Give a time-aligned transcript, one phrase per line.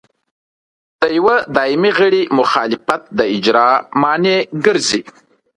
[0.99, 3.69] د یوه دایمي غړي مخالفت د اجرا
[4.01, 5.01] مانع ګرځي.